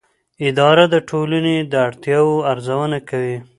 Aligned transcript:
اداره 0.47 0.85
د 0.93 0.95
ټولنې 1.09 1.57
د 1.71 1.73
اړتیاوو 1.87 2.35
ارزونه 2.51 2.97
کوي. 3.09 3.37